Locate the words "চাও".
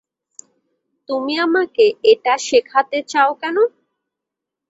3.11-3.31